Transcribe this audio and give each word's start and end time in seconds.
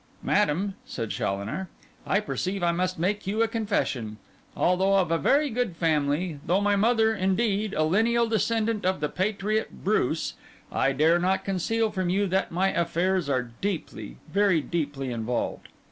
'Madam,' 0.23 0.73
said 0.83 1.11
Challoner, 1.11 1.69
'I 2.07 2.21
perceive 2.21 2.63
I 2.63 2.71
must 2.71 2.97
make 2.97 3.27
you 3.27 3.43
a 3.43 3.47
confession. 3.47 4.17
Although 4.57 4.95
of 4.97 5.11
a 5.11 5.19
very 5.19 5.51
good 5.51 5.75
family—through 5.77 6.61
my 6.61 6.75
mother, 6.75 7.13
indeed, 7.13 7.75
a 7.75 7.83
lineal 7.83 8.27
descendant 8.27 8.83
of 8.83 8.99
the 8.99 9.09
patriot 9.09 9.83
Bruce—I 9.83 10.91
dare 10.91 11.19
not 11.19 11.45
conceal 11.45 11.91
from 11.91 12.09
you 12.09 12.25
that 12.25 12.51
my 12.51 12.69
affairs 12.69 13.29
are 13.29 13.51
deeply, 13.61 14.17
very 14.27 14.59
deeply 14.59 15.11
involved. 15.11 15.67